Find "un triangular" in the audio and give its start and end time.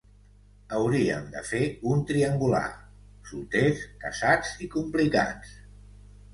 1.91-2.63